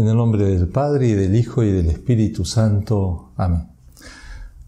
[0.00, 3.32] En el nombre del Padre y del Hijo y del Espíritu Santo.
[3.36, 3.68] Amén.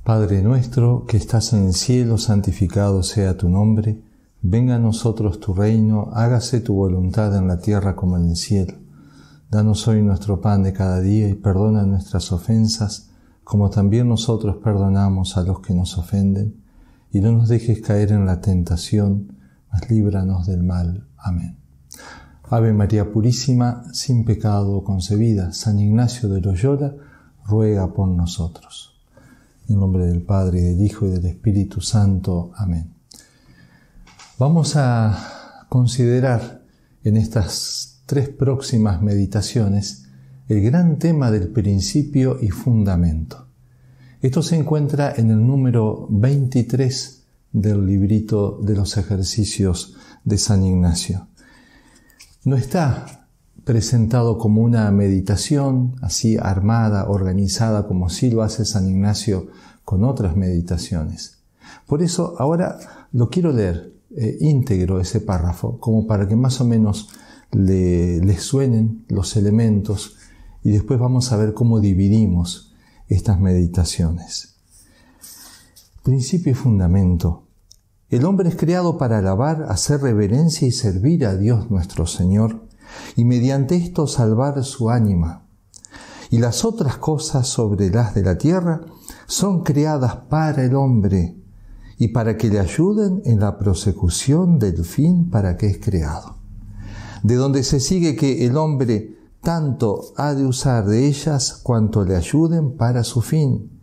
[0.04, 3.98] Padre nuestro que estás en el cielo, santificado sea tu nombre.
[4.42, 8.74] Venga a nosotros tu reino, hágase tu voluntad en la tierra como en el cielo.
[9.50, 13.08] Danos hoy nuestro pan de cada día y perdona nuestras ofensas,
[13.42, 16.62] como también nosotros perdonamos a los que nos ofenden.
[17.10, 19.38] Y no nos dejes caer en la tentación,
[19.72, 21.08] mas líbranos del mal.
[21.16, 21.61] Amén.
[22.52, 26.94] Ave María Purísima, sin pecado concebida, San Ignacio de Loyola,
[27.46, 28.92] ruega por nosotros.
[29.70, 32.50] En nombre del Padre, del Hijo y del Espíritu Santo.
[32.54, 32.92] Amén.
[34.38, 36.60] Vamos a considerar
[37.02, 40.08] en estas tres próximas meditaciones
[40.46, 43.46] el gran tema del principio y fundamento.
[44.20, 51.28] Esto se encuentra en el número 23 del librito de los ejercicios de San Ignacio
[52.44, 53.28] no está
[53.64, 59.48] presentado como una meditación así armada, organizada, como sí lo hace San Ignacio
[59.84, 61.38] con otras meditaciones.
[61.86, 62.78] Por eso ahora
[63.12, 67.08] lo quiero leer eh, íntegro ese párrafo, como para que más o menos
[67.52, 70.16] le, le suenen los elementos
[70.64, 72.72] y después vamos a ver cómo dividimos
[73.08, 74.56] estas meditaciones.
[76.02, 77.44] Principio y fundamento.
[78.12, 82.60] El hombre es creado para alabar, hacer reverencia y servir a Dios nuestro Señor,
[83.16, 85.46] y mediante esto salvar su ánima.
[86.28, 88.82] Y las otras cosas sobre las de la tierra
[89.26, 91.38] son creadas para el hombre
[91.96, 96.36] y para que le ayuden en la prosecución del fin para que es creado.
[97.22, 102.14] De donde se sigue que el hombre tanto ha de usar de ellas cuanto le
[102.16, 103.80] ayuden para su fin,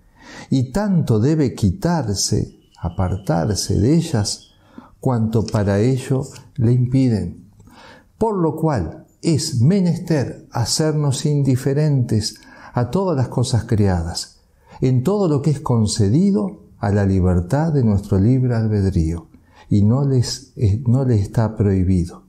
[0.51, 4.51] y tanto debe quitarse apartarse de ellas
[4.99, 6.23] cuanto para ello
[6.55, 7.45] le impiden.
[8.17, 12.35] Por lo cual es menester hacernos indiferentes
[12.73, 14.39] a todas las cosas creadas,
[14.81, 19.27] en todo lo que es concedido a la libertad de nuestro libre albedrío,
[19.69, 22.23] y no les, eh, no les está prohibido.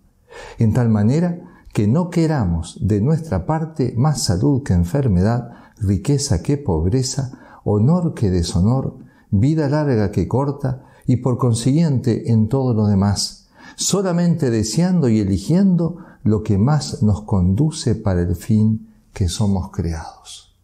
[0.58, 1.40] En tal manera
[1.72, 7.32] que no queramos de nuestra parte más salud que enfermedad, riqueza que pobreza,
[7.64, 8.98] honor que deshonor,
[9.30, 15.98] vida larga que corta y por consiguiente en todo lo demás, solamente deseando y eligiendo
[16.22, 20.54] lo que más nos conduce para el fin que somos creados.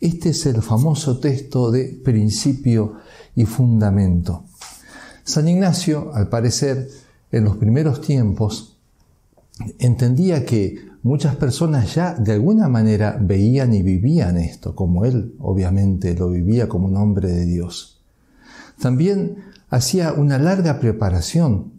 [0.00, 2.96] Este es el famoso texto de principio
[3.34, 4.44] y fundamento.
[5.22, 6.90] San Ignacio, al parecer,
[7.32, 8.76] en los primeros tiempos,
[9.78, 16.14] entendía que muchas personas ya de alguna manera veían y vivían esto, como él obviamente
[16.14, 18.02] lo vivía como un hombre de Dios.
[18.80, 19.36] También
[19.68, 21.74] hacía una larga preparación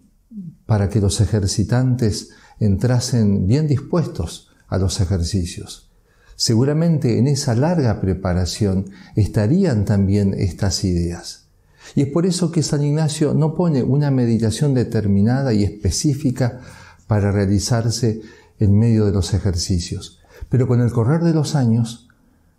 [0.67, 5.91] para que los ejercitantes entrasen bien dispuestos a los ejercicios.
[6.35, 11.47] Seguramente en esa larga preparación estarían también estas ideas.
[11.95, 16.59] Y es por eso que San Ignacio no pone una meditación determinada y específica
[17.07, 18.21] para realizarse
[18.59, 20.19] en medio de los ejercicios.
[20.49, 22.07] Pero con el correr de los años,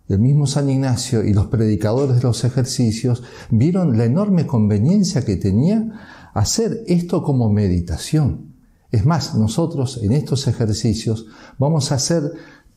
[0.07, 5.35] el mismo San Ignacio y los predicadores de los ejercicios vieron la enorme conveniencia que
[5.35, 8.53] tenía hacer esto como meditación.
[8.91, 11.25] Es más, nosotros en estos ejercicios
[11.57, 12.23] vamos a hacer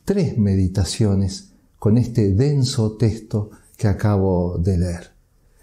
[0.05, 5.13] tres meditaciones con este denso texto que acabo de leer.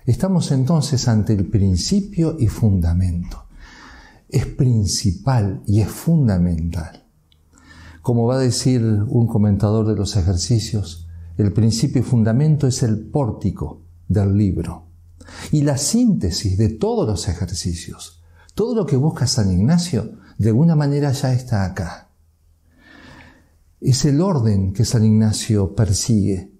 [0.05, 3.43] Estamos entonces ante el principio y fundamento.
[4.29, 7.06] Es principal y es fundamental.
[8.07, 13.01] Como va a decir un comentador de los ejercicios, el principio y fundamento es el
[13.01, 14.85] pórtico del libro
[15.51, 18.23] y la síntesis de todos los ejercicios.
[18.55, 22.11] Todo lo que busca San Ignacio de alguna manera ya está acá.
[23.81, 26.53] Es el orden que San Ignacio persigue.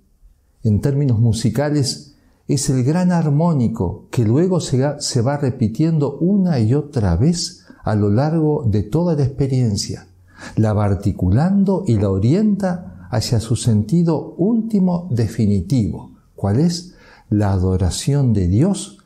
[0.63, 2.15] En términos musicales,
[2.49, 8.09] es el gran armónico que luego se va repitiendo una y otra vez a lo
[8.09, 10.09] largo de toda la experiencia.
[10.55, 16.93] La va articulando y la orienta hacia su sentido último definitivo, cuál es
[17.29, 18.99] la adoración de Dios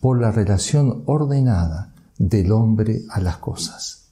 [0.00, 4.08] por la relación ordenada del hombre a las cosas.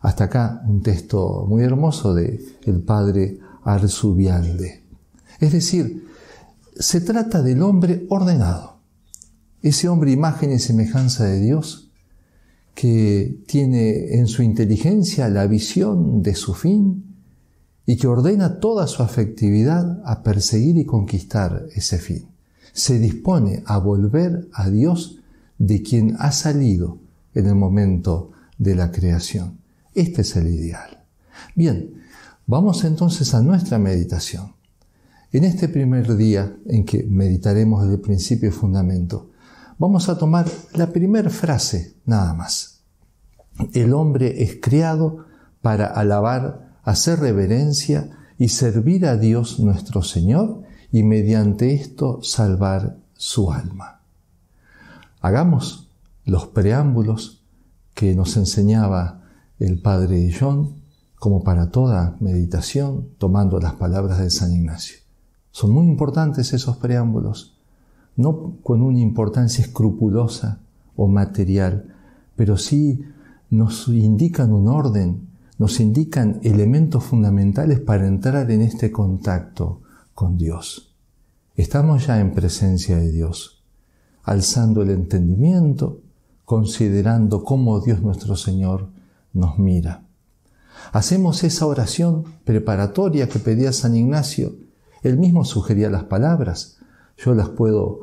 [0.00, 4.84] Hasta acá un texto muy hermoso de el padre Arzubialde.
[5.38, 6.08] Es decir,
[6.78, 8.78] se trata del hombre ordenado,
[9.62, 11.89] ese hombre imagen y semejanza de Dios
[12.74, 17.04] que tiene en su inteligencia la visión de su fin,
[17.86, 22.26] y que ordena toda su afectividad a perseguir y conquistar ese fin.
[22.72, 25.18] Se dispone a volver a Dios
[25.58, 26.98] de quien ha salido
[27.34, 29.58] en el momento de la creación.
[29.94, 31.02] Este es el ideal.
[31.56, 32.00] Bien,
[32.50, 34.54] Vamos entonces a nuestra meditación.
[35.30, 39.29] En este primer día en que meditaremos el principio y fundamento,
[39.80, 42.82] vamos a tomar la primera frase nada más.
[43.72, 45.24] El hombre es criado
[45.62, 50.62] para alabar, hacer reverencia y servir a Dios nuestro Señor
[50.92, 54.02] y mediante esto salvar su alma.
[55.22, 55.88] Hagamos
[56.26, 57.42] los preámbulos
[57.94, 59.22] que nos enseñaba
[59.58, 60.82] el Padre John
[61.18, 64.98] como para toda meditación, tomando las palabras de San Ignacio.
[65.52, 67.59] Son muy importantes esos preámbulos,
[68.20, 70.60] no con una importancia escrupulosa
[70.96, 71.94] o material,
[72.36, 73.02] pero sí
[73.50, 75.28] nos indican un orden,
[75.58, 79.80] nos indican elementos fundamentales para entrar en este contacto
[80.14, 80.94] con Dios.
[81.56, 83.62] Estamos ya en presencia de Dios,
[84.22, 86.00] alzando el entendimiento,
[86.44, 88.88] considerando cómo Dios nuestro Señor
[89.32, 90.04] nos mira.
[90.92, 94.54] Hacemos esa oración preparatoria que pedía San Ignacio.
[95.02, 96.78] Él mismo sugería las palabras.
[97.16, 98.00] Yo las puedo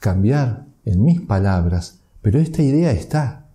[0.00, 3.46] cambiar en mis palabras, pero esta idea está.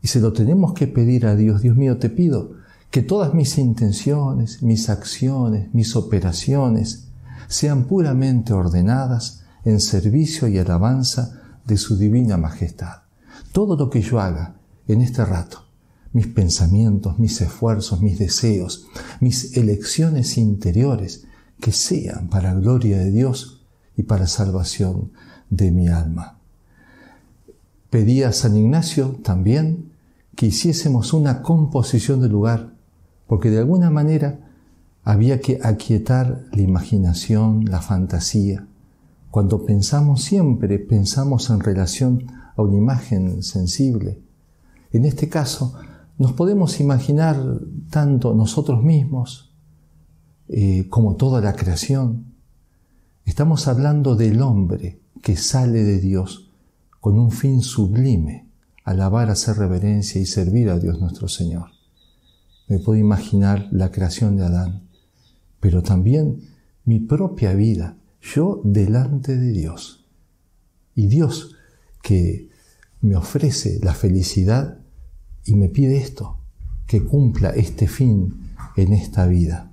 [0.00, 1.60] Y se lo tenemos que pedir a Dios.
[1.60, 2.54] Dios mío, te pido
[2.90, 7.08] que todas mis intenciones, mis acciones, mis operaciones
[7.48, 13.02] sean puramente ordenadas en servicio y alabanza de su divina majestad.
[13.52, 14.56] Todo lo que yo haga
[14.88, 15.66] en este rato
[16.12, 18.86] mis pensamientos, mis esfuerzos, mis deseos,
[19.20, 21.24] mis elecciones interiores,
[21.60, 23.64] que sean para gloria de Dios
[23.96, 25.12] y para salvación
[25.52, 26.38] de mi alma.
[27.90, 29.92] Pedí a San Ignacio también
[30.34, 32.72] que hiciésemos una composición del lugar,
[33.26, 34.40] porque de alguna manera
[35.04, 38.66] había que aquietar la imaginación, la fantasía.
[39.30, 42.26] Cuando pensamos siempre, pensamos en relación
[42.56, 44.22] a una imagen sensible.
[44.90, 45.74] En este caso,
[46.16, 47.36] nos podemos imaginar
[47.90, 49.52] tanto nosotros mismos
[50.48, 52.32] eh, como toda la creación.
[53.26, 56.50] Estamos hablando del hombre que sale de Dios
[57.00, 58.46] con un fin sublime,
[58.84, 61.70] alabar, hacer reverencia y servir a Dios nuestro Señor.
[62.68, 64.82] Me puedo imaginar la creación de Adán,
[65.60, 66.42] pero también
[66.84, 70.04] mi propia vida, yo delante de Dios.
[70.94, 71.56] Y Dios
[72.02, 72.50] que
[73.00, 74.78] me ofrece la felicidad
[75.44, 76.38] y me pide esto,
[76.86, 79.72] que cumpla este fin en esta vida.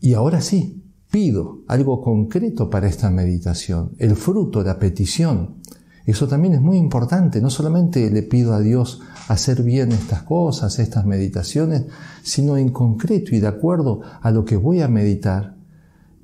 [0.00, 0.77] Y ahora sí,
[1.10, 5.56] pido algo concreto para esta meditación, el fruto, la petición.
[6.04, 10.78] Eso también es muy importante, no solamente le pido a Dios hacer bien estas cosas,
[10.78, 11.84] estas meditaciones,
[12.22, 15.54] sino en concreto y de acuerdo a lo que voy a meditar,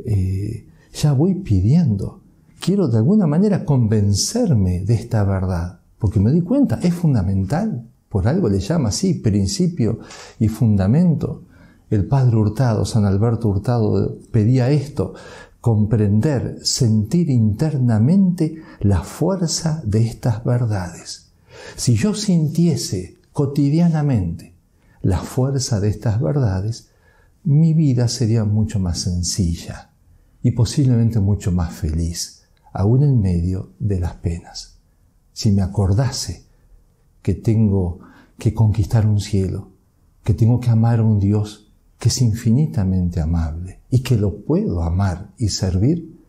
[0.05, 2.21] eh, ya voy pidiendo.
[2.61, 7.87] Quiero de alguna manera convencerme de esta verdad, porque me di cuenta, es fundamental.
[8.09, 9.99] Por algo le llama así, principio
[10.39, 11.43] y fundamento.
[11.91, 15.15] El padre Hurtado, San Alberto Hurtado, pedía esto,
[15.61, 21.33] comprender, sentir internamente la fuerza de estas verdades.
[21.77, 24.55] Si yo sintiese cotidianamente
[25.03, 26.91] la fuerza de estas verdades,
[27.45, 29.91] mi vida sería mucho más sencilla
[30.43, 34.79] y posiblemente mucho más feliz, aún en medio de las penas.
[35.33, 36.45] Si me acordase
[37.23, 38.01] que tengo
[38.39, 39.71] que conquistar un cielo,
[40.23, 41.64] que tengo que amar a un Dios
[42.05, 46.21] que es infinitamente amable y que lo puedo amar y servir,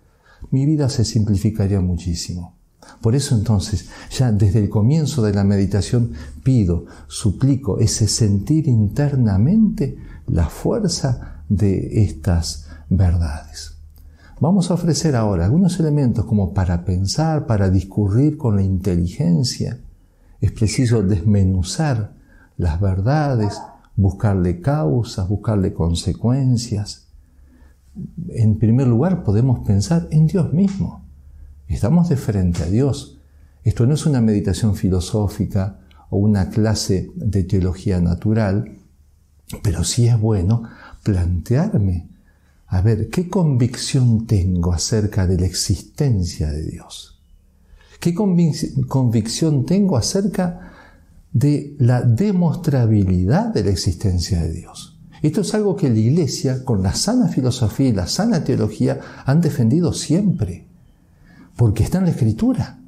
[0.50, 2.56] mi vida se simplificaría muchísimo.
[3.02, 6.14] Por eso entonces, ya desde el comienzo de la meditación,
[6.46, 13.74] pido, suplico ese sentir internamente la fuerza de estas verdades.
[14.40, 19.78] Vamos a ofrecer ahora algunos elementos como para pensar, para discurrir con la inteligencia,
[20.40, 22.14] es preciso desmenuzar
[22.56, 23.60] las verdades,
[23.96, 27.08] buscarle causas, buscarle consecuencias.
[28.30, 31.06] En primer lugar, podemos pensar en Dios mismo.
[31.68, 33.20] Estamos de frente a Dios.
[33.64, 38.80] Esto no es una meditación filosófica o una clase de teología natural,
[39.64, 40.64] pero sí es bueno
[41.04, 42.10] plantearme,
[42.68, 47.22] a ver, ¿qué convicción tengo acerca de la existencia de Dios?
[48.00, 50.74] ¿Qué convicción tengo acerca
[51.36, 54.98] de la demostrabilidad de la existencia de Dios?
[55.22, 59.42] Esto es algo que la Iglesia, con la sana filosofía y la sana teología, han
[59.42, 60.66] defendido siempre,
[61.58, 62.80] porque está en la Escritura.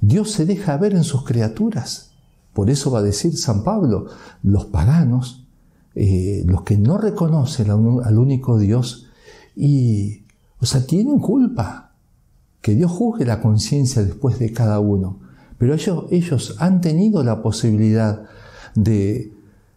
[0.00, 2.12] Dios se deja ver en sus criaturas.
[2.52, 4.06] Por eso va a decir San Pablo,
[4.44, 5.48] los paganos,
[5.96, 9.08] eh, los que no reconocen al único Dios,
[9.56, 10.26] y,
[10.60, 11.90] o sea, tienen culpa,
[12.60, 15.18] que Dios juzgue la conciencia después de cada uno.
[15.60, 18.22] Pero ellos, ellos han tenido la posibilidad
[18.74, 19.30] de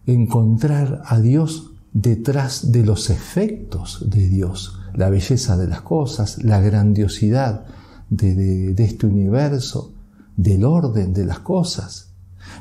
[0.05, 6.61] encontrar a Dios detrás de los efectos de Dios, la belleza de las cosas, la
[6.61, 7.65] grandiosidad
[8.09, 9.91] de, este universo,
[10.37, 12.11] del orden de las cosas.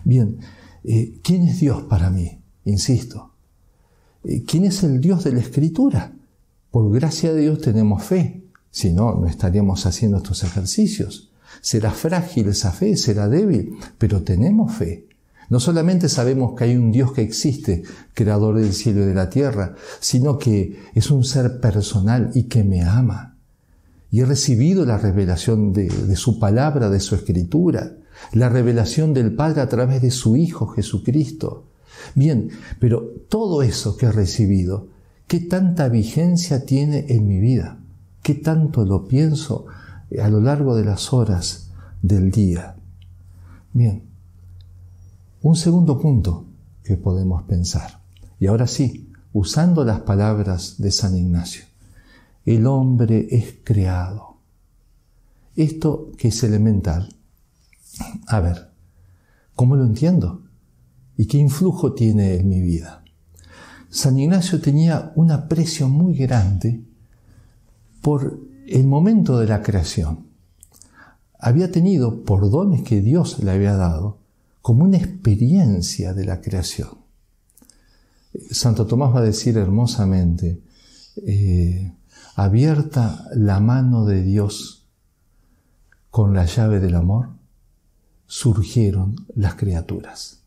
[0.02, 0.38] Bien,
[0.82, 2.40] eh, ¿quién es Dios para mí?
[2.64, 3.30] Insisto.
[4.24, 6.12] Eh, ¿Quién es el Dios de la Escritura?
[6.72, 11.31] Por gracia de Dios tenemos fe, si no, no estaríamos haciendo estos ejercicios.
[11.60, 15.06] Será frágil esa fe, será débil, pero tenemos fe.
[15.52, 17.82] No solamente sabemos que hay un Dios que existe,
[18.14, 22.64] creador del cielo y de la tierra, sino que es un ser personal y que
[22.64, 23.36] me ama.
[24.10, 27.92] Y he recibido la revelación de, su palabra, de su escritura,
[28.32, 31.66] la revelación del Padre a través de su Hijo Jesucristo.
[32.14, 34.88] Bien, pero todo eso que he recibido,
[35.26, 37.78] ¿qué tanta vigencia tiene en mi vida?
[38.22, 39.66] ¿Qué tanto lo pienso
[40.20, 41.70] a lo largo de las horas
[42.02, 42.76] del día?
[43.72, 44.02] Bien,
[45.42, 46.46] un segundo punto
[46.84, 48.00] que podemos pensar,
[48.38, 51.64] y ahora sí, usando las palabras de San Ignacio,
[52.44, 54.38] el hombre es creado.
[55.54, 57.14] Esto que es elemental.
[58.26, 58.72] A ver,
[59.54, 60.42] ¿cómo lo entiendo?
[61.16, 63.04] ¿Y qué influjo tiene en mi vida?
[63.90, 66.82] San Ignacio tenía un aprecio muy grande
[68.00, 68.40] por
[68.72, 70.26] el momento de la creación.
[71.38, 74.18] Había tenido, por dones que Dios le había dado,
[74.60, 76.90] como una experiencia de la creación.
[78.50, 80.62] Santo Tomás va a decir hermosamente,
[81.26, 81.92] eh,
[82.36, 84.86] abierta la mano de Dios
[86.10, 87.30] con la llave del amor,
[88.26, 90.42] surgieron las criaturas.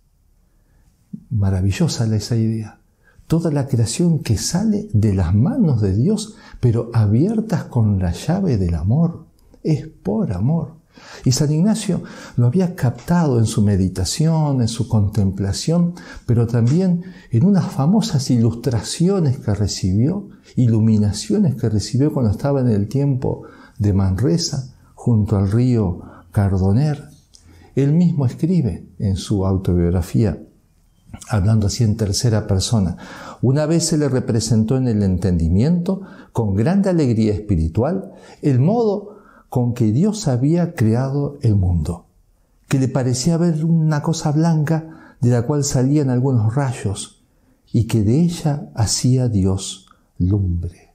[1.30, 2.80] Maravillosa esa idea.
[3.28, 8.58] Toda la creación que sale de las manos de Dios, pero abiertas con la llave
[8.58, 9.26] del amor.
[9.64, 10.76] Es por amor.
[11.24, 12.04] Y San Ignacio
[12.38, 19.40] lo había captado en su meditación, en su contemplación, pero también en unas famosas ilustraciones
[19.40, 23.44] que recibió, iluminaciones que recibió cuando estaba en el tiempo
[23.78, 26.02] de Manresa, junto al río
[26.32, 27.10] Cardoner.
[27.76, 30.40] Él mismo escribe en su autobiografía,
[31.30, 32.98] hablando así en tercera persona,
[33.42, 36.02] una vez se le representó en el entendimiento,
[36.32, 42.06] con grande alegría espiritual, el modo con que Dios había creado el mundo,
[42.68, 47.24] que le parecía ver una cosa blanca de la cual salían algunos rayos
[47.72, 50.94] y que de ella hacía Dios lumbre.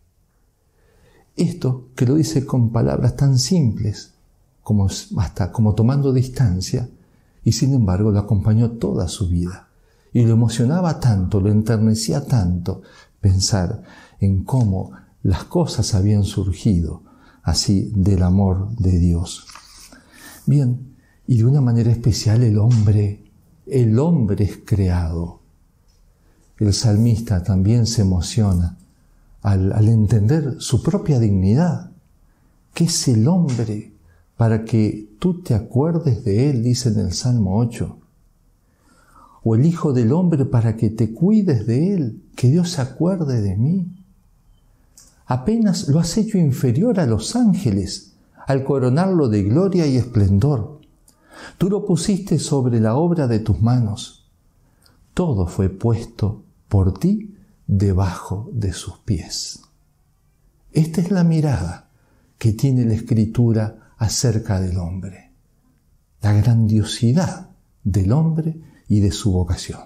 [1.37, 4.12] Esto que lo dice con palabras tan simples
[4.62, 6.88] como hasta como tomando distancia
[7.42, 9.69] y sin embargo lo acompañó toda su vida
[10.12, 12.83] y lo emocionaba tanto, lo enternecía tanto
[13.21, 13.83] pensar
[14.19, 17.02] en cómo las cosas habían surgido
[17.43, 19.47] así del amor de Dios.
[20.47, 23.25] Bien, y de una manera especial el hombre,
[23.67, 25.40] el hombre es creado.
[26.59, 28.76] El salmista también se emociona
[29.43, 31.93] al, entender su propia dignidad.
[32.75, 33.93] ¿Qué es el hombre
[34.37, 36.62] para que tú te acuerdes de él?
[36.62, 38.00] Dice en el Salmo 8.
[39.42, 43.40] O el Hijo del Hombre para que te cuides de él, que Dios se acuerde
[43.40, 44.00] de mí
[45.30, 48.14] apenas lo has hecho inferior a los ángeles
[48.49, 50.80] al coronarlo de gloria y esplendor.
[51.56, 54.28] Tú lo pusiste sobre la obra de tus manos.
[55.14, 57.37] Todo fue puesto por ti
[57.68, 59.61] debajo de sus pies.
[60.73, 61.90] Esta es la mirada
[62.37, 65.30] que tiene la escritura acerca del hombre,
[66.23, 67.50] la grandiosidad
[67.85, 69.80] del hombre y de su vocación.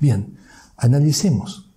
[0.00, 0.38] Bien,
[0.76, 1.70] analicemos.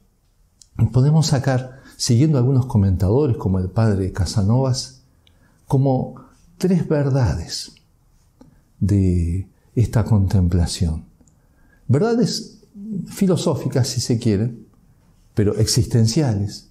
[0.94, 5.02] Podemos sacar siguiendo algunos comentadores como el padre Casanovas,
[5.68, 6.16] como
[6.58, 7.74] tres verdades
[8.80, 11.04] de esta contemplación.
[11.90, 12.60] Verdades
[13.08, 14.56] filosóficas, si se quiere,
[15.34, 16.70] pero existenciales,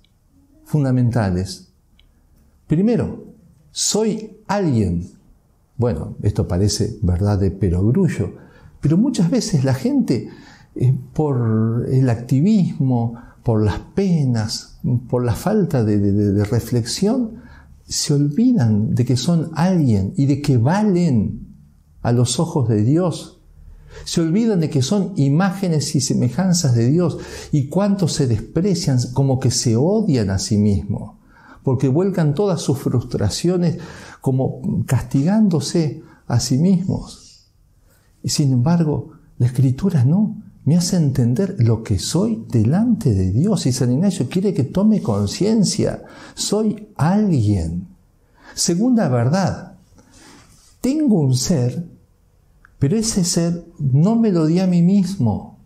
[0.65, 1.69] fundamentales.
[2.67, 3.35] Primero,
[3.71, 5.11] soy alguien.
[5.77, 8.48] Bueno, esto parece verdad de perogrullo,
[8.81, 10.29] pero muchas veces la gente,
[11.13, 17.43] por el activismo, por las penas, por la falta de, reflexión,
[17.87, 21.47] se olvidan de que son alguien y de que valen
[22.03, 23.41] a los ojos de Dios.
[24.05, 27.19] Se olvidan de que son imágenes y semejanzas de Dios
[27.51, 31.17] y cuánto se desprecian como que se odian a sí mismos,
[31.63, 33.79] porque vuelcan todas sus frustraciones
[34.21, 37.28] como castigándose a sí mismos.
[38.23, 43.67] Y sin embargo, la escritura no me hace entender lo que soy delante de Dios.
[43.67, 46.03] Y San Ignacio quiere que tome conciencia.
[46.35, 47.89] Soy alguien.
[48.55, 49.79] Segunda verdad,
[50.81, 51.87] tengo un ser,
[52.79, 55.59] pero ese ser no me lo di a mí mismo,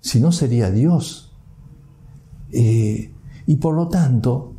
[0.00, 1.32] si no sería Dios.
[2.52, 3.10] Eh,
[3.46, 4.54] y por lo tanto,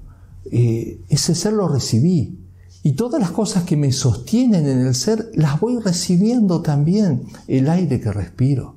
[0.51, 2.37] eh, ese ser lo recibí.
[2.85, 7.23] Y todas las cosas que me sostienen en el ser, las voy recibiendo también.
[7.47, 8.75] El aire que respiro,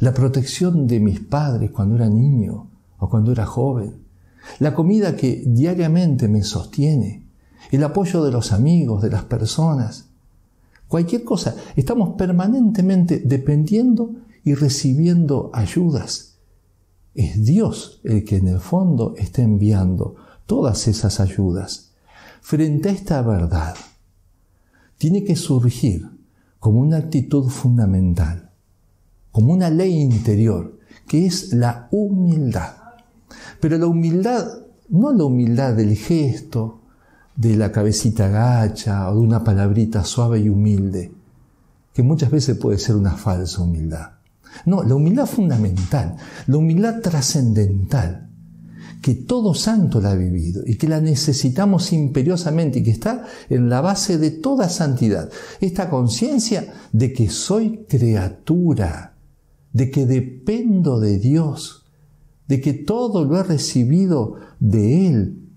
[0.00, 3.96] la protección de mis padres cuando era niño o cuando era joven,
[4.60, 7.26] la comida que diariamente me sostiene,
[7.70, 10.06] el apoyo de los amigos, de las personas,
[10.86, 11.54] cualquier cosa.
[11.76, 16.38] Estamos permanentemente dependiendo y recibiendo ayudas.
[17.14, 20.16] Es Dios el que en el fondo está enviando
[20.46, 21.87] todas esas ayudas.
[22.48, 23.74] Frente a esta verdad,
[24.96, 26.08] tiene que surgir
[26.58, 28.52] como una actitud fundamental,
[29.30, 32.72] como una ley interior, que es la humildad.
[33.60, 34.46] Pero la humildad,
[34.88, 36.80] no la humildad del gesto,
[37.36, 41.12] de la cabecita gacha o de una palabrita suave y humilde,
[41.92, 44.12] que muchas veces puede ser una falsa humildad.
[44.64, 48.27] No, la humildad fundamental, la humildad trascendental,
[49.02, 53.68] que todo santo la ha vivido y que la necesitamos imperiosamente y que está en
[53.68, 55.30] la base de toda santidad.
[55.60, 59.14] Esta conciencia de que soy criatura,
[59.72, 61.84] de que dependo de Dios,
[62.48, 65.48] de que todo lo he recibido de Él,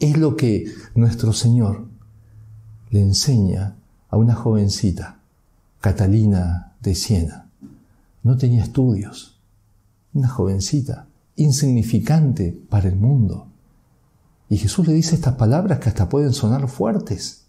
[0.00, 1.86] es lo que nuestro Señor
[2.90, 3.76] le enseña
[4.08, 5.20] a una jovencita,
[5.80, 7.50] Catalina de Siena.
[8.22, 9.38] No tenía estudios,
[10.14, 13.48] una jovencita, insignificante para el mundo.
[14.48, 17.46] Y Jesús le dice estas palabras que hasta pueden sonar fuertes.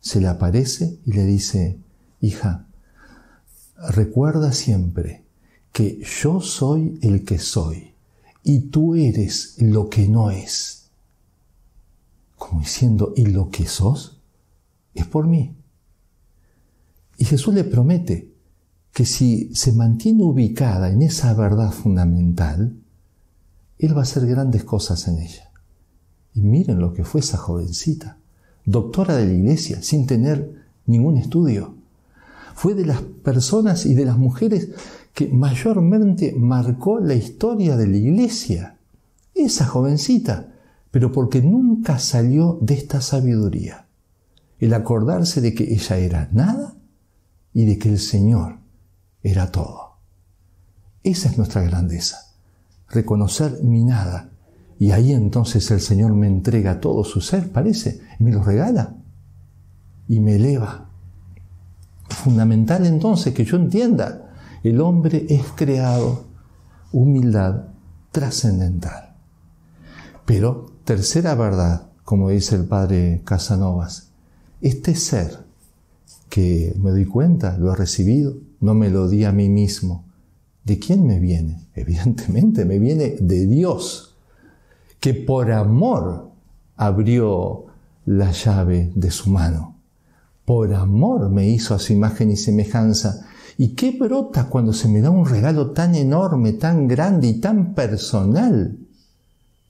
[0.00, 1.78] Se le aparece y le dice,
[2.20, 2.66] hija,
[3.90, 5.24] recuerda siempre
[5.72, 7.94] que yo soy el que soy
[8.42, 10.90] y tú eres lo que no es.
[12.36, 14.20] Como diciendo, ¿y lo que sos?
[14.94, 15.54] Es por mí.
[17.18, 18.32] Y Jesús le promete
[18.92, 22.79] que si se mantiene ubicada en esa verdad fundamental,
[23.80, 25.50] él va a hacer grandes cosas en ella.
[26.34, 28.18] Y miren lo que fue esa jovencita,
[28.64, 30.54] doctora de la iglesia, sin tener
[30.86, 31.74] ningún estudio.
[32.54, 34.68] Fue de las personas y de las mujeres
[35.14, 38.76] que mayormente marcó la historia de la iglesia.
[39.34, 40.52] Esa jovencita,
[40.90, 43.86] pero porque nunca salió de esta sabiduría.
[44.58, 46.76] El acordarse de que ella era nada
[47.54, 48.58] y de que el Señor
[49.22, 49.96] era todo.
[51.02, 52.29] Esa es nuestra grandeza
[52.90, 54.30] reconocer mi nada.
[54.78, 58.96] Y ahí entonces el Señor me entrega todo su ser, parece, me lo regala
[60.08, 60.88] y me eleva.
[62.08, 66.24] Fundamental entonces que yo entienda, el hombre es creado,
[66.92, 67.68] humildad
[68.10, 69.16] trascendental.
[70.24, 74.10] Pero tercera verdad, como dice el padre Casanovas,
[74.60, 75.44] este ser
[76.28, 80.04] que me doy cuenta, lo he recibido, no me lo di a mí mismo,
[80.64, 81.68] ¿De quién me viene?
[81.74, 84.16] Evidentemente me viene de Dios,
[84.98, 86.30] que por amor
[86.76, 87.66] abrió
[88.06, 89.76] la llave de su mano.
[90.44, 93.26] Por amor me hizo a su imagen y semejanza.
[93.56, 97.74] ¿Y qué brota cuando se me da un regalo tan enorme, tan grande y tan
[97.74, 98.78] personal?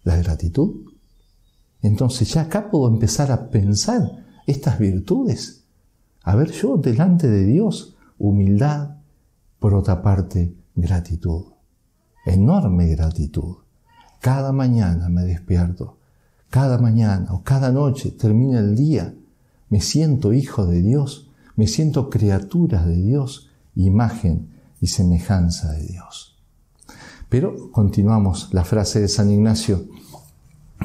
[0.05, 0.87] La gratitud.
[1.83, 5.64] Entonces ya acá puedo empezar a pensar estas virtudes.
[6.22, 8.96] A ver yo delante de Dios, humildad,
[9.59, 11.44] por otra parte, gratitud,
[12.26, 13.56] enorme gratitud.
[14.20, 15.96] Cada mañana me despierto,
[16.50, 19.14] cada mañana o cada noche termina el día,
[19.68, 24.48] me siento hijo de Dios, me siento criatura de Dios, imagen
[24.80, 26.37] y semejanza de Dios.
[27.28, 29.85] Pero continuamos la frase de San Ignacio.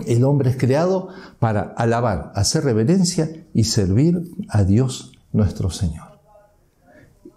[0.06, 6.20] El hombre es creado para alabar, hacer reverencia y servir a Dios nuestro Señor.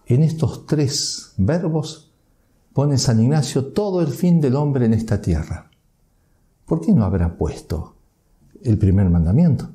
[0.07, 2.08] En estos tres verbos
[2.79, 5.69] pone San Ignacio todo el fin del hombre en esta tierra.
[6.65, 7.97] ¿Por qué no habrá puesto
[8.63, 9.69] el primer mandamiento?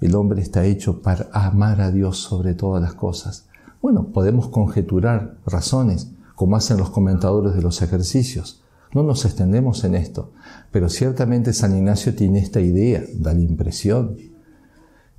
[0.00, 3.48] El hombre está hecho para amar a Dios sobre todas las cosas.
[3.82, 8.62] Bueno, podemos conjeturar razones, como hacen los comentadores de los ejercicios.
[8.94, 10.32] No nos extendemos en esto,
[10.70, 14.16] pero ciertamente San Ignacio tiene esta idea, da la impresión.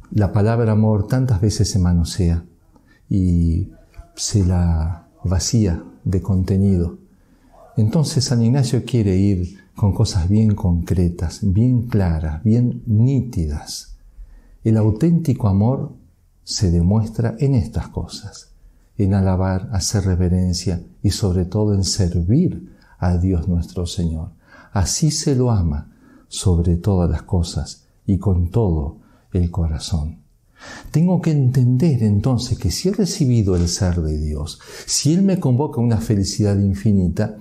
[0.09, 2.43] La palabra amor tantas veces se manosea
[3.07, 3.69] y
[4.15, 6.97] se la vacía de contenido.
[7.79, 13.95] Entonces San Ignacio quiere ir con cosas bien concretas, bien claras, bien nítidas.
[14.65, 15.93] El auténtico amor
[16.43, 18.49] se demuestra en estas cosas,
[18.97, 24.31] en alabar, hacer reverencia y sobre todo en servir a Dios nuestro Señor.
[24.73, 25.89] Así se lo ama
[26.27, 28.97] sobre todas las cosas y con todo
[29.31, 30.17] el corazón.
[30.91, 35.39] Tengo que entender entonces que si he recibido el ser de Dios, si Él me
[35.39, 37.37] convoca a una felicidad infinita,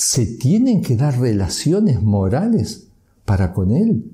[0.00, 2.88] se tienen que dar relaciones morales
[3.26, 4.10] para con Él.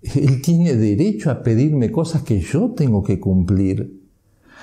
[0.00, 4.00] Él tiene derecho a pedirme cosas que yo tengo que cumplir.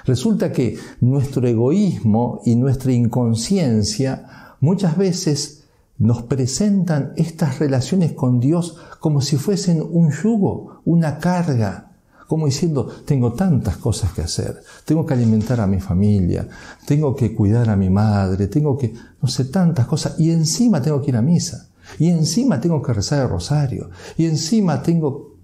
[0.06, 5.66] Resulta que nuestro egoísmo y nuestra inconsciencia muchas veces
[6.00, 11.89] nos presentan estas relaciones con Dios como si fuesen un yugo, una carga,
[12.30, 16.48] como diciendo, tengo tantas cosas que hacer, tengo que alimentar a mi familia,
[16.86, 21.02] tengo que cuidar a mi madre, tengo que, no sé, tantas cosas, y encima tengo
[21.02, 25.40] que ir a misa, y encima tengo que rezar el rosario, y encima tengo...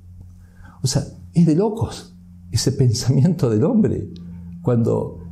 [0.84, 2.16] O sea, es de locos
[2.52, 4.08] ese pensamiento del hombre,
[4.62, 5.24] cuando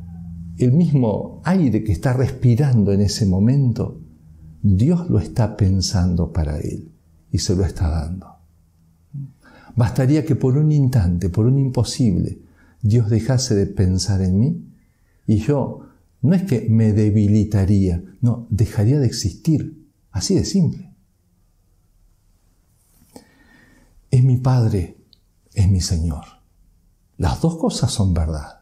[0.58, 4.02] el mismo aire que está respirando en ese momento,
[4.64, 6.92] Dios lo está pensando para él
[7.30, 8.43] y se lo está dando.
[9.76, 12.40] Bastaría que por un instante, por un imposible,
[12.82, 14.68] Dios dejase de pensar en mí
[15.26, 15.88] y yo
[16.22, 19.84] no es que me debilitaría, no, dejaría de existir.
[20.12, 20.94] Así de simple.
[24.12, 24.98] Es mi Padre,
[25.54, 26.24] es mi Señor.
[27.18, 28.62] Las dos cosas son verdad.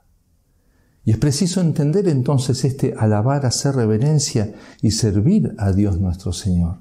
[1.04, 6.78] Y es preciso entender entonces este alabar, hacer reverencia y servir a Dios nuestro Señor.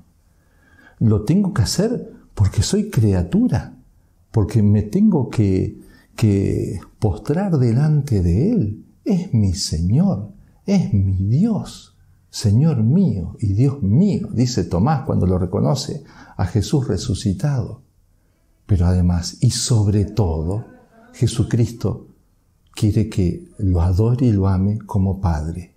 [0.98, 3.79] Lo tengo que hacer porque soy criatura
[4.30, 5.80] porque me tengo que,
[6.16, 8.86] que postrar delante de Él.
[9.04, 10.32] Es mi Señor,
[10.66, 11.96] es mi Dios,
[12.30, 16.04] Señor mío y Dios mío, dice Tomás cuando lo reconoce
[16.36, 17.82] a Jesús resucitado.
[18.66, 20.64] Pero además, y sobre todo,
[21.12, 22.06] Jesucristo
[22.72, 25.74] quiere que lo adore y lo ame como Padre.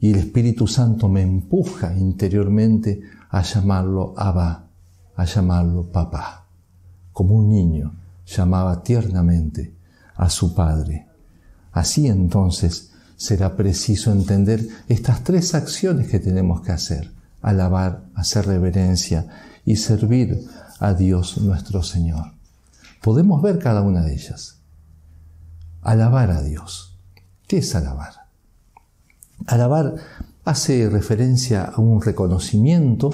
[0.00, 4.66] Y el Espíritu Santo me empuja interiormente a llamarlo Abba,
[5.14, 6.45] a llamarlo Papá
[7.16, 7.94] como un niño
[8.26, 9.74] llamaba tiernamente
[10.16, 11.06] a su padre.
[11.72, 19.28] Así entonces será preciso entender estas tres acciones que tenemos que hacer, alabar, hacer reverencia
[19.64, 20.46] y servir
[20.78, 22.34] a Dios nuestro Señor.
[23.00, 24.58] Podemos ver cada una de ellas.
[25.80, 26.98] Alabar a Dios.
[27.48, 28.26] ¿Qué es alabar?
[29.46, 29.94] Alabar
[30.44, 33.10] hace referencia a un reconocimiento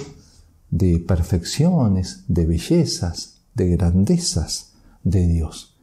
[0.70, 4.72] de perfecciones, de bellezas, de grandezas
[5.04, 5.76] de Dios.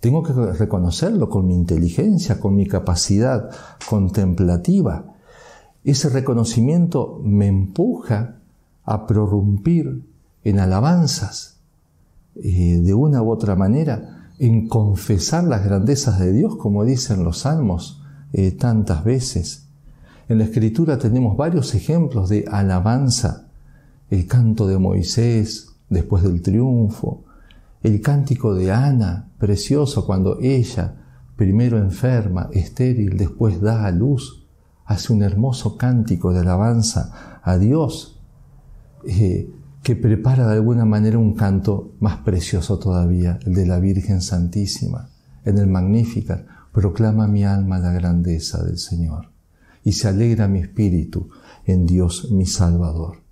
[0.00, 3.50] Tengo que reconocerlo con mi inteligencia, con mi capacidad
[3.88, 5.16] contemplativa.
[5.84, 8.36] Ese reconocimiento me empuja
[8.84, 10.04] a prorrumpir
[10.44, 11.56] en alabanzas,
[12.36, 17.38] eh, de una u otra manera, en confesar las grandezas de Dios, como dicen los
[17.38, 19.66] salmos eh, tantas veces.
[20.28, 23.48] En la escritura tenemos varios ejemplos de alabanza,
[24.10, 27.24] el canto de Moisés, después del triunfo,
[27.82, 30.94] el cántico de Ana, precioso cuando ella,
[31.36, 34.46] primero enferma, estéril, después da a luz,
[34.84, 38.20] hace un hermoso cántico de alabanza a Dios,
[39.06, 39.50] eh,
[39.82, 45.10] que prepara de alguna manera un canto más precioso todavía, el de la Virgen Santísima.
[45.44, 49.30] En el Magnificat proclama mi alma la grandeza del Señor
[49.84, 51.28] y se alegra mi espíritu
[51.64, 53.25] en Dios mi Salvador.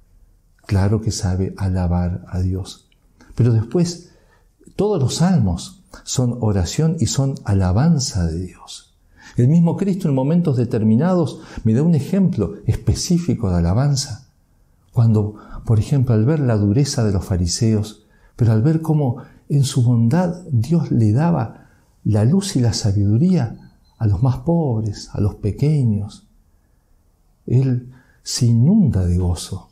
[0.67, 2.87] Claro que sabe alabar a Dios.
[3.35, 4.11] Pero después,
[4.77, 8.95] todos los salmos son oración y son alabanza de Dios.
[9.37, 14.29] El mismo Cristo en momentos determinados me da un ejemplo específico de alabanza.
[14.93, 19.65] Cuando, por ejemplo, al ver la dureza de los fariseos, pero al ver cómo en
[19.65, 21.69] su bondad Dios le daba
[22.05, 26.27] la luz y la sabiduría a los más pobres, a los pequeños,
[27.47, 29.71] Él se inunda de gozo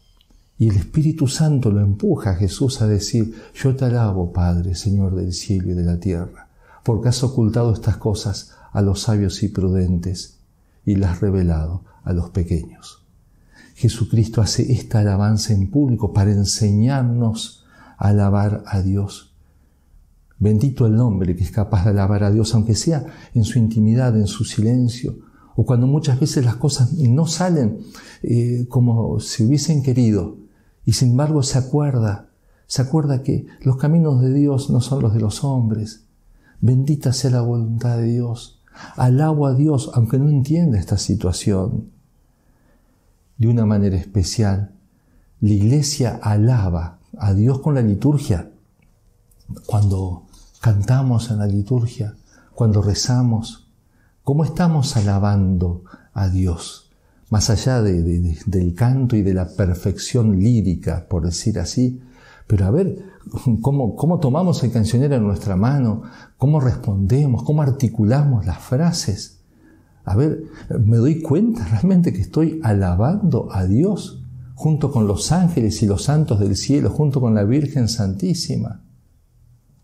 [0.63, 5.17] y el Espíritu Santo lo empuja a Jesús a decir, yo te alabo, Padre, Señor
[5.17, 6.51] del cielo y de la tierra,
[6.85, 10.39] porque has ocultado estas cosas a los sabios y prudentes
[10.87, 13.03] y las has revelado a los pequeños.
[13.75, 17.65] Jesucristo hace esta alabanza en público para enseñarnos
[17.99, 19.33] a alabar a Dios.
[20.39, 24.17] Bendito el hombre que es capaz de alabar a Dios, aunque sea en su intimidad,
[24.17, 25.17] en su silencio,
[25.57, 27.81] o cuando muchas veces las cosas no salen
[28.23, 30.42] eh, como se hubiesen querido,
[30.85, 32.29] y sin embargo se acuerda,
[32.67, 36.05] se acuerda que los caminos de Dios no son los de los hombres.
[36.61, 38.61] Bendita sea la voluntad de Dios.
[38.97, 41.91] Alabo a Dios aunque no entienda esta situación.
[43.37, 44.73] De una manera especial,
[45.41, 48.51] la iglesia alaba a Dios con la liturgia.
[49.67, 50.27] Cuando
[50.61, 52.15] cantamos en la liturgia,
[52.55, 53.67] cuando rezamos,
[54.23, 55.83] ¿cómo estamos alabando
[56.15, 56.82] a Dios?
[57.33, 61.99] Más allá del canto y de la perfección lírica, por decir así,
[62.47, 63.07] pero a ver
[63.63, 66.03] cómo, cómo tomamos el cancionero en nuestra mano,
[66.37, 69.41] cómo respondemos, cómo articulamos las frases.
[70.05, 70.43] A ver,
[70.85, 74.23] me doy cuenta realmente que estoy alabando a Dios
[74.55, 78.85] junto con los ángeles y los santos del cielo, junto con la Virgen Santísima?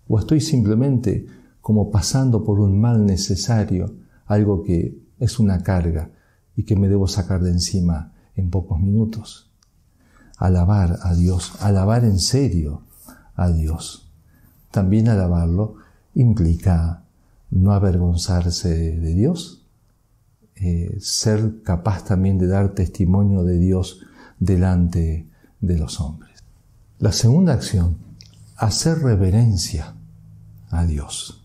[0.07, 1.25] ¿O estoy simplemente
[1.63, 3.95] como pasando por un mal necesario,
[4.27, 6.11] algo que es una carga
[6.59, 9.49] y que me debo sacar de encima en pocos minutos?
[10.39, 12.83] Alabar a Dios, alabar en serio
[13.37, 14.11] a Dios.
[14.73, 15.77] También alabarlo
[16.15, 17.05] implica
[17.53, 19.63] no avergonzarse de Dios,
[20.57, 24.01] eh, ser capaz también de dar testimonio de Dios
[24.41, 25.29] delante
[25.61, 26.43] de los hombres.
[26.99, 27.99] La segunda acción,
[28.57, 29.95] hacer reverencia
[30.71, 31.41] a Dios.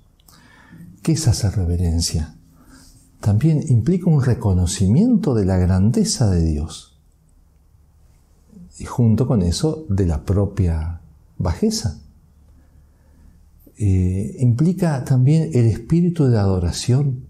[1.04, 2.34] ¿Qué es hacer reverencia?
[3.24, 7.00] También implica un reconocimiento de la grandeza de Dios.
[8.78, 11.00] Y junto con eso de la propia
[11.38, 12.02] bajeza.
[13.78, 17.24] Eh, implica también el espíritu de adoración.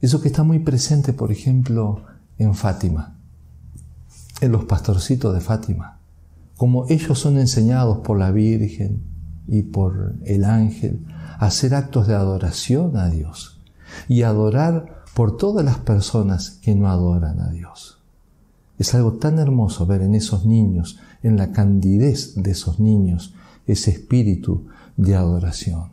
[0.00, 2.06] Eso que está muy presente, por ejemplo,
[2.38, 3.18] en Fátima,
[4.40, 5.98] en los pastorcitos de Fátima,
[6.56, 9.02] como ellos son enseñados por la Virgen
[9.48, 11.04] y por el ángel
[11.38, 13.53] a hacer actos de adoración a Dios
[14.08, 17.98] y adorar por todas las personas que no adoran a Dios.
[18.78, 23.34] Es algo tan hermoso ver en esos niños, en la candidez de esos niños,
[23.66, 25.90] ese espíritu de adoración.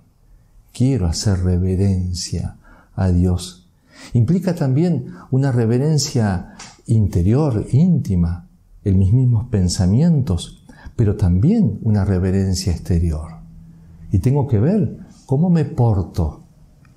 [0.73, 2.57] Quiero hacer reverencia
[2.95, 3.61] a Dios
[4.13, 6.55] Implica también una reverencia
[6.87, 8.47] interior, íntima,
[8.83, 10.63] en mis mismos pensamientos,
[10.95, 13.31] pero también una reverencia exterior.
[14.11, 16.40] Y tengo que ver cómo me porto,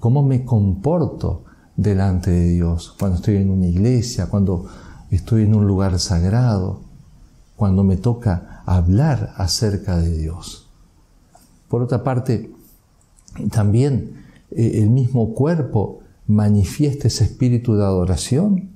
[0.05, 1.45] cómo me comporto
[1.77, 4.67] delante de Dios, cuando estoy en una iglesia, cuando
[5.11, 6.81] estoy en un lugar sagrado,
[7.57, 10.69] cuando me toca hablar acerca de Dios.
[11.69, 12.53] Por otra parte,
[13.51, 18.73] también eh, el mismo cuerpo manifiesta ese espíritu de adoración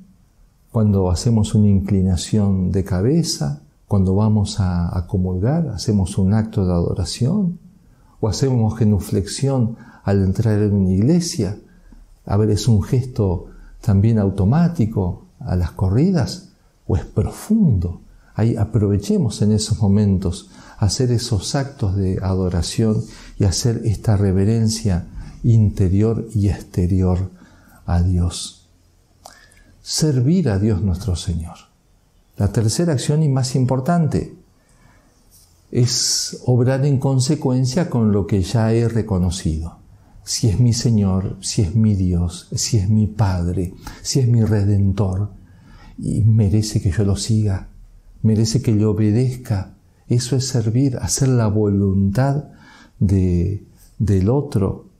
[0.72, 7.58] cuando hacemos una inclinación de cabeza, cuando vamos a, comulgar, hacemos un acto de adoración,
[8.18, 9.76] o hacemos genuflexión
[10.08, 11.58] al entrar en una iglesia.
[12.24, 13.48] A ver, es un gesto
[13.82, 16.48] también automático a las corridas,
[16.86, 18.00] o es profundo.
[18.34, 23.04] Ahí aprovechemos en esos momentos hacer esos actos de adoración
[23.38, 25.06] y hacer esta reverencia
[25.42, 27.30] interior y exterior
[27.84, 28.66] a Dios.
[29.82, 31.56] Servir a Dios nuestro Señor.
[32.38, 34.34] La tercera acción y más importante
[35.70, 39.77] es obrar en consecuencia con lo que ya he reconocido.
[40.28, 44.44] Si es mi Señor, si es mi Dios, si es mi Padre, si es mi
[44.44, 45.30] Redentor,
[45.98, 47.68] y merece que yo lo siga,
[48.22, 49.74] merece que le obedezca.
[50.06, 52.44] Eso es servir, hacer la voluntad
[52.98, 53.64] de,
[53.98, 54.90] del otro,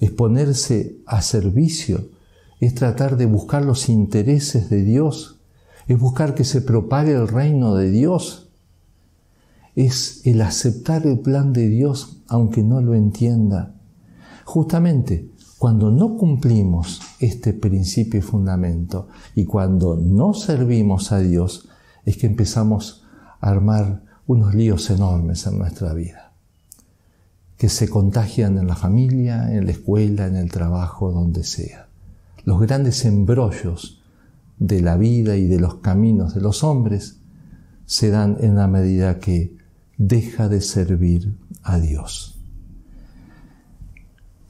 [0.00, 2.08] es ponerse a servicio
[2.60, 5.36] es tratar de buscar los intereses de Dios,
[5.86, 8.48] es buscar que se propague el reino de Dios,
[9.76, 13.74] es el aceptar el plan de Dios aunque no lo entienda.
[14.44, 21.68] Justamente cuando no cumplimos este principio y fundamento y cuando no servimos a Dios,
[22.04, 23.04] es que empezamos
[23.40, 26.32] a armar unos líos enormes en nuestra vida,
[27.56, 31.84] que se contagian en la familia, en la escuela, en el trabajo, donde sea
[32.44, 34.02] los grandes embrollos
[34.58, 37.20] de la vida y de los caminos de los hombres
[37.86, 39.56] se dan en la medida que
[39.96, 42.33] deja de servir a Dios.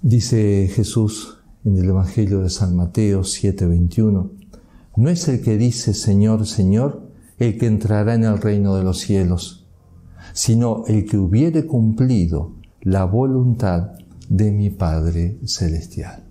[0.06, 4.32] Dice Jesús en el Evangelio de San Mateo 7:21,
[4.96, 8.98] no es el que dice Señor, Señor, el que entrará en el reino de los
[8.98, 9.66] cielos,
[10.34, 13.92] sino el que hubiere cumplido la voluntad
[14.28, 16.22] de mi Padre Celestial.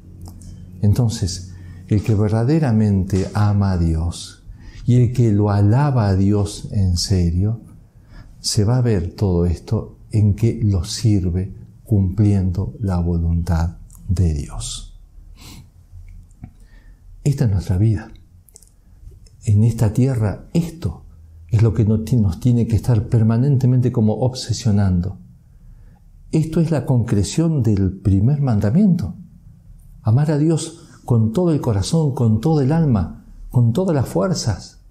[0.83, 1.53] Entonces,
[1.87, 4.43] el que verdaderamente ama a Dios
[4.85, 7.61] y el que lo alaba a Dios en serio,
[8.39, 14.99] se va a ver todo esto en que lo sirve cumpliendo la voluntad de Dios.
[17.23, 18.11] Esta es nuestra vida.
[19.45, 21.03] En esta tierra esto
[21.49, 25.17] es lo que nos tiene que estar permanentemente como obsesionando.
[26.31, 29.15] Esto es la concreción del primer mandamiento.
[30.01, 34.81] Amar a Dios con todo el corazón, con todo el alma, con todas las fuerzas.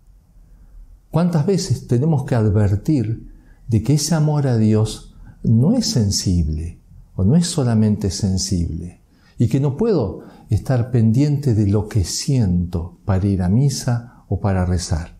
[1.11, 3.33] ¿Cuántas veces tenemos que advertir
[3.69, 6.82] de que ese amor a Dios no es sensible
[7.15, 9.01] o no es solamente sensible
[9.39, 10.21] y que no puedo
[10.51, 15.17] estar pendiente de lo que siento para ir a misa o para rezar?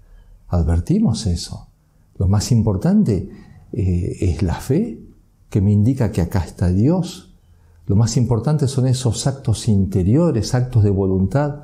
[0.49, 1.69] Advertimos eso.
[2.19, 3.31] Lo más importante
[3.73, 5.01] eh, es la fe
[5.51, 7.33] que me indica que acá está Dios
[7.87, 11.63] lo más importante son esos actos interiores, actos de voluntad,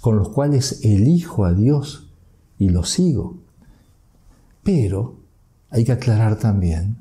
[0.00, 2.10] con los cuales elijo a Dios
[2.58, 3.36] y lo sigo.
[4.62, 5.16] Pero
[5.70, 6.96] hay que aclarar también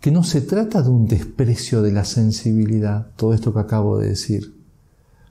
[0.00, 4.08] que no se trata de un desprecio de la sensibilidad, todo esto que acabo de
[4.08, 4.58] decir,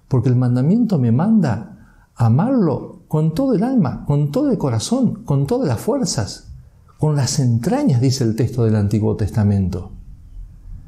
[0.08, 5.48] porque el mandamiento me manda amarlo con todo el alma, con todo el corazón, con
[5.48, 6.52] todas las fuerzas,
[7.00, 9.92] con las entrañas, dice el texto del Antiguo Testamento.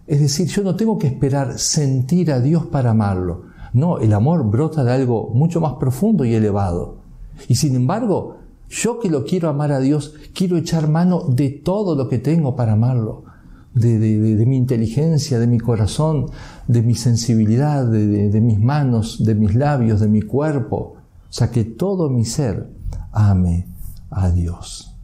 [0.06, 3.46] Es decir, yo no tengo que esperar sentir a Dios para amarlo.
[3.74, 6.98] No, el amor brota de algo mucho más profundo y elevado.
[7.48, 8.38] Y sin embargo,
[8.70, 12.56] yo que lo quiero amar a Dios, quiero echar mano de todo lo que tengo
[12.56, 13.31] para amarlo
[13.74, 16.28] de, mi inteligencia, de mi corazón,
[16.68, 20.96] de mi sensibilidad, de, mis manos, de mis labios, de mi cuerpo.
[21.30, 22.70] O sea, que todo mi ser
[23.12, 23.68] ame
[24.10, 24.96] a Dios.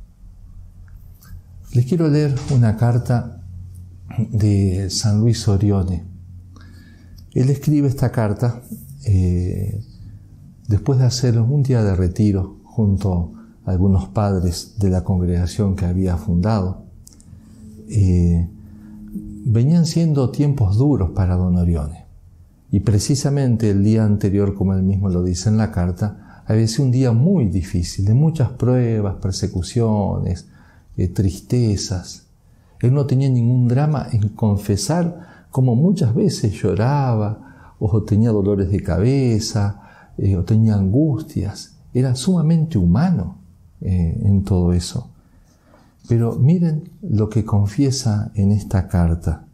[1.73, 3.41] Les quiero leer una carta
[4.31, 6.05] de San Luis Orione.
[7.33, 8.61] Él escribe esta carta
[9.05, 9.81] eh,
[10.67, 13.33] después de hacer un día de retiro junto
[13.65, 16.83] a algunos padres de la congregación que había fundado.
[17.89, 18.49] Eh,
[19.49, 22.05] venían siendo tiempos duros para don Orione.
[22.69, 26.85] Y precisamente el día anterior, como él mismo lo dice en la carta, había sido
[26.85, 30.47] un día muy difícil, de muchas pruebas, persecuciones,
[30.97, 32.27] eh, tristezas.
[32.81, 38.81] Él no tenía ningún drama en confesar como muchas veces lloraba, o tenía dolores de
[38.81, 41.77] cabeza, eh, o tenía angustias.
[41.93, 43.37] Era sumamente humano
[43.79, 45.11] eh, en todo eso.
[46.07, 49.47] Pero miren lo que confiesa en esta carta.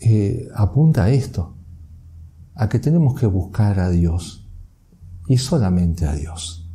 [0.00, 1.54] Eh, apunta a esto,
[2.54, 4.46] a que tenemos que buscar a Dios
[5.28, 6.68] y solamente a Dios.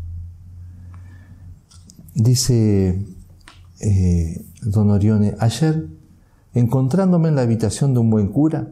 [2.14, 3.06] Dice
[3.80, 5.88] eh, don Orione, ayer,
[6.54, 8.68] encontrándome en la habitación de un buen cura,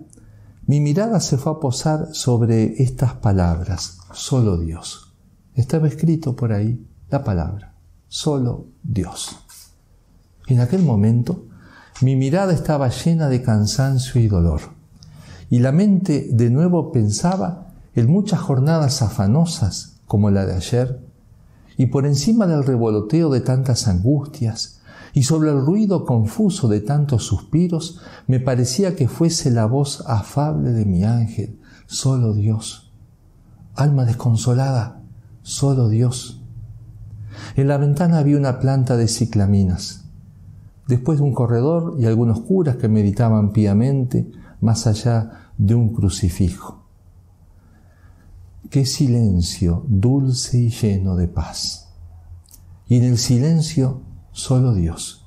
[0.65, 5.15] mi mirada se fue a posar sobre estas palabras, solo Dios.
[5.56, 7.74] Estaba escrito por ahí la palabra,
[8.08, 9.38] solo Dios.
[10.48, 11.46] En aquel momento,
[12.02, 14.62] mi mirada estaba llena de cansancio y dolor,
[15.50, 21.02] y la mente de nuevo pensaba en muchas jornadas afanosas como la de ayer,
[21.78, 24.82] y por encima del revoloteo de tantas angustias,
[25.13, 30.72] y sobre el ruido confuso de tantos suspiros, me parecía que fuese la voz afable
[30.72, 32.91] de mi ángel, solo Dios.
[33.76, 35.02] Alma desconsolada,
[35.41, 36.37] solo Dios.
[37.56, 40.08] En la ventana había una planta de ciclaminas
[40.88, 46.86] después de un corredor y algunos curas que meditaban piamente más allá de un crucifijo.
[48.69, 51.93] Qué silencio dulce y lleno de paz.
[52.88, 55.26] Y en el silencio solo Dios.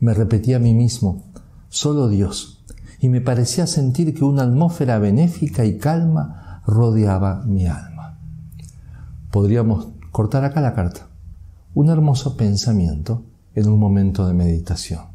[0.00, 1.24] Me repetí a mí mismo,
[1.68, 2.64] solo Dios,
[3.00, 8.18] y me parecía sentir que una atmósfera benéfica y calma rodeaba mi alma.
[9.30, 11.08] Podríamos cortar acá la carta.
[11.74, 15.06] Un hermoso pensamiento en un momento de meditación.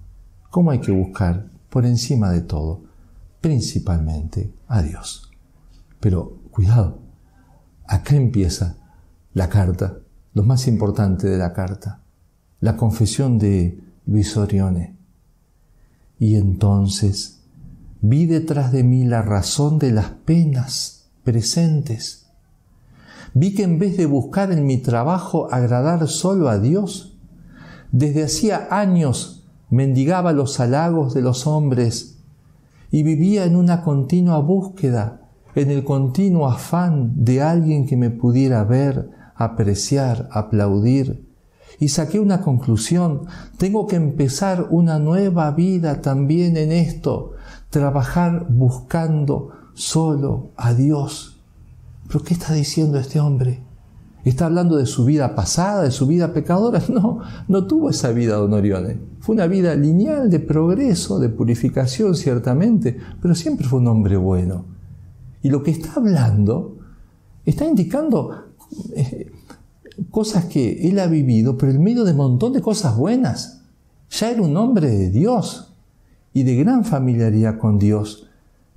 [0.50, 2.82] ¿Cómo hay que buscar por encima de todo?
[3.40, 5.32] Principalmente a Dios.
[6.00, 7.00] Pero cuidado,
[7.86, 8.76] acá empieza
[9.34, 10.00] la carta,
[10.34, 12.02] lo más importante de la carta,
[12.60, 14.98] la confesión de Luis Orione.
[16.18, 17.44] Y entonces
[18.02, 22.27] vi detrás de mí la razón de las penas presentes.
[23.40, 27.20] Vi que en vez de buscar en mi trabajo agradar solo a Dios,
[27.92, 32.18] desde hacía años mendigaba los halagos de los hombres
[32.90, 38.64] y vivía en una continua búsqueda, en el continuo afán de alguien que me pudiera
[38.64, 41.24] ver, apreciar, aplaudir.
[41.80, 43.28] Y saqué una conclusión,
[43.60, 47.34] tengo que empezar una nueva vida también en esto,
[47.70, 51.37] trabajar buscando solo a Dios.
[52.08, 53.62] ¿Pero qué está diciendo este hombre?
[54.24, 56.82] ¿Está hablando de su vida pasada, de su vida pecadora?
[56.90, 59.00] No, no tuvo esa vida don Orione.
[59.20, 64.66] Fue una vida lineal de progreso, de purificación ciertamente, pero siempre fue un hombre bueno.
[65.42, 66.78] Y lo que está hablando
[67.46, 68.48] está indicando
[68.96, 69.32] eh,
[70.12, 73.62] cosas que él ha vivido, pero en medio de un montón de cosas buenas.
[74.10, 75.74] Ya era un hombre de Dios
[76.34, 78.30] y de gran familiaridad con Dios,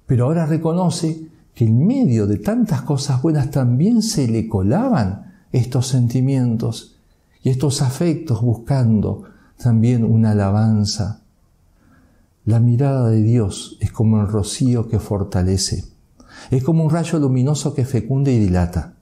[0.07, 1.29] pero ahora reconoce
[1.61, 6.97] que en medio de tantas cosas buenas también se le colaban estos sentimientos
[7.43, 9.25] y estos afectos buscando
[9.63, 11.21] también una alabanza.
[12.47, 15.85] La mirada de Dios es como el rocío que fortalece,
[16.51, 18.95] es como un rayo luminoso que fecunda y dilata.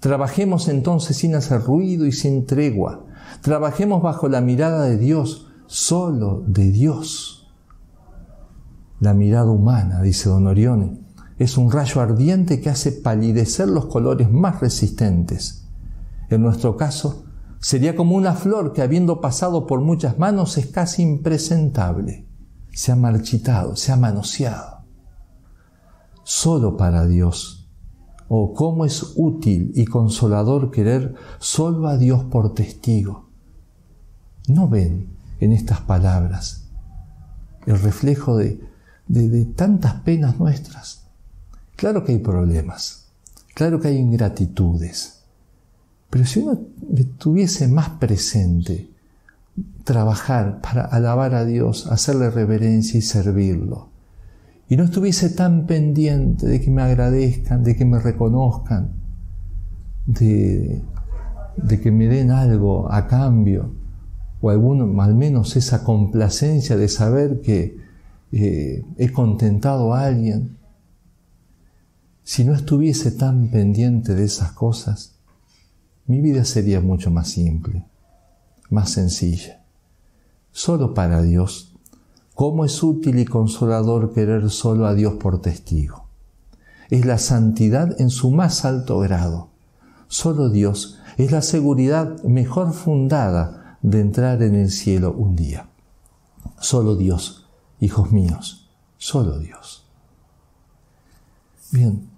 [0.00, 3.04] Trabajemos entonces sin hacer ruido y sin tregua.
[3.42, 7.48] Trabajemos bajo la mirada de Dios, solo de Dios.
[8.98, 11.05] La mirada humana, dice Don Orione,
[11.38, 15.66] es un rayo ardiente que hace palidecer los colores más resistentes
[16.28, 17.22] en nuestro caso,
[17.58, 22.26] Sería como una flor que habiendo pasado por muchas manos es casi impresentable.
[22.72, 24.84] Se ha marchitado, se ha manoseado.
[26.22, 27.68] Solo para Dios.
[28.28, 33.30] Oh, cómo es útil y consolador querer solo a Dios por testigo.
[34.48, 36.68] ¿No ven en estas palabras
[37.66, 38.60] el reflejo de,
[39.08, 41.05] de tantas penas nuestras?
[41.76, 43.08] Claro que hay problemas,
[43.54, 45.20] claro que hay ingratitudes,
[46.08, 46.58] pero si uno
[47.18, 48.88] tuviese más presente
[49.84, 53.88] trabajar para alabar a Dios, hacerle reverencia y servirlo,
[54.68, 58.90] y no estuviese tan pendiente de que me agradezcan, de que me reconozcan,
[60.06, 60.82] de,
[61.82, 63.70] que me den algo a cambio,
[64.40, 67.76] o al menos esa complacencia de saber que
[68.32, 70.55] eh, he contentado a alguien,
[72.26, 75.14] si no estuviese tan pendiente de esas cosas,
[76.06, 77.86] mi vida sería mucho más simple,
[78.68, 79.62] más sencilla.
[80.50, 81.76] Solo para Dios,
[82.34, 86.08] ¿cómo es útil y consolador querer solo a Dios por testigo?
[86.90, 89.50] Es la santidad en su más alto grado.
[90.08, 95.68] Solo Dios es la seguridad mejor fundada de entrar en el cielo un día.
[96.58, 97.48] Solo Dios,
[97.78, 98.68] hijos míos,
[98.98, 99.86] solo Dios.
[101.70, 102.15] Bien,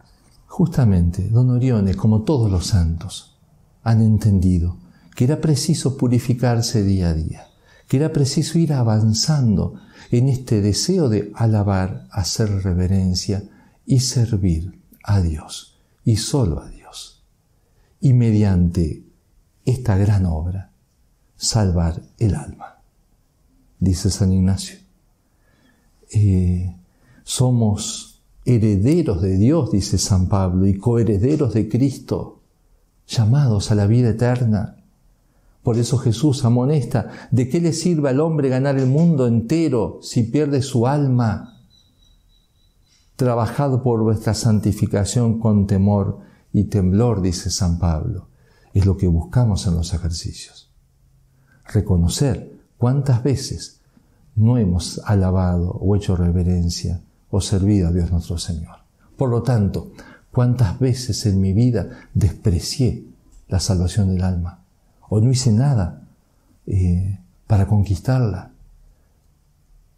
[0.58, 3.38] justamente, don Orione, como todos los santos,
[3.84, 4.76] han entendido
[5.14, 7.46] que era preciso purificarse día a día,
[7.86, 9.74] que era preciso ir avanzando
[10.10, 13.44] en este deseo de alabar, hacer reverencia
[13.86, 17.22] y servir a Dios y solo a Dios.
[18.00, 19.04] Y mediante
[19.64, 20.72] esta gran obra,
[21.36, 22.80] salvar el alma.
[23.78, 24.80] Dice San Ignacio.
[26.10, 26.74] Eh,
[27.22, 28.17] somos
[28.48, 32.40] herederos de Dios, dice San Pablo, y coherederos de Cristo
[33.06, 34.76] llamados a la vida eterna.
[35.62, 40.22] Por eso Jesús amonesta, ¿de qué le sirve al hombre ganar el mundo entero si
[40.22, 41.60] pierde su alma?
[43.16, 46.20] Trabajado por vuestra santificación con temor
[46.50, 48.28] y temblor, dice San Pablo.
[48.72, 50.70] Es lo que buscamos en los ejercicios.
[51.66, 53.82] Reconocer cuántas veces
[54.36, 58.76] no hemos alabado o hecho reverencia o servido a Dios nuestro Señor.
[59.16, 59.92] Por lo tanto,
[60.38, 63.08] ¿Cuántas veces en mi vida desprecié
[63.48, 64.62] la salvación del alma?
[65.08, 66.06] ¿O no hice nada
[66.64, 67.18] eh,
[67.48, 68.52] para conquistarla?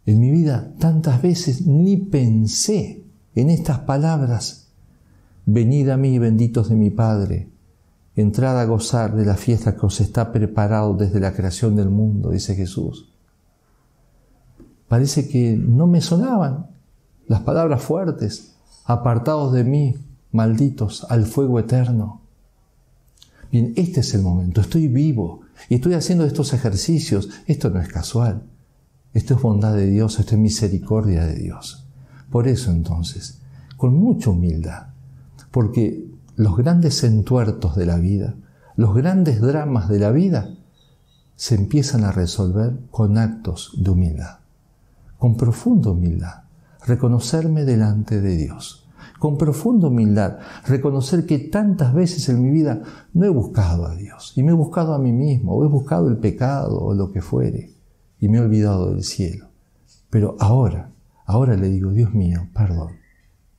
[0.07, 3.03] En mi vida tantas veces ni pensé
[3.35, 4.69] en estas palabras.
[5.45, 7.49] Venid a mí, benditos de mi Padre,
[8.15, 12.31] entrad a gozar de la fiesta que os está preparado desde la creación del mundo,
[12.31, 13.13] dice Jesús.
[14.87, 16.70] Parece que no me sonaban
[17.27, 18.55] las palabras fuertes,
[18.85, 19.95] apartados de mí,
[20.31, 22.21] malditos al fuego eterno.
[23.51, 27.29] Bien, este es el momento, estoy vivo y estoy haciendo estos ejercicios.
[27.47, 28.43] Esto no es casual,
[29.13, 31.85] esto es bondad de Dios, esto es misericordia de Dios.
[32.29, 33.39] Por eso entonces,
[33.75, 34.87] con mucha humildad,
[35.51, 36.07] porque
[36.37, 38.35] los grandes entuertos de la vida,
[38.77, 40.55] los grandes dramas de la vida,
[41.35, 44.39] se empiezan a resolver con actos de humildad,
[45.17, 46.43] con profunda humildad,
[46.85, 48.81] reconocerme delante de Dios
[49.21, 52.81] con profunda humildad, reconocer que tantas veces en mi vida
[53.13, 56.09] no he buscado a Dios y me he buscado a mí mismo, o he buscado
[56.09, 57.69] el pecado o lo que fuere,
[58.19, 59.49] y me he olvidado del cielo.
[60.09, 60.89] Pero ahora,
[61.27, 62.93] ahora le digo, Dios mío, perdón,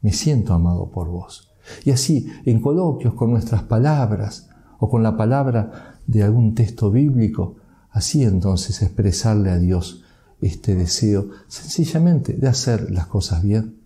[0.00, 1.52] me siento amado por vos.
[1.84, 4.50] Y así, en coloquios con nuestras palabras
[4.80, 7.54] o con la palabra de algún texto bíblico,
[7.90, 10.01] así entonces expresarle a Dios
[10.42, 13.82] este deseo sencillamente de hacer las cosas bien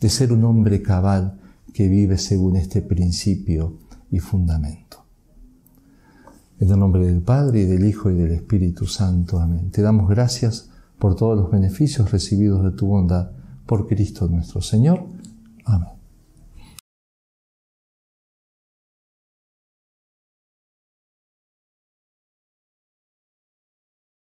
[0.00, 1.38] de ser un hombre cabal
[1.72, 3.78] que vive según este principio
[4.10, 5.04] y fundamento.
[6.60, 9.38] En el nombre del Padre y del Hijo y del Espíritu Santo.
[9.38, 9.70] Amén.
[9.70, 13.30] Te damos gracias por todos los beneficios recibidos de tu bondad
[13.66, 15.04] por Cristo nuestro Señor.
[15.64, 15.97] Amén.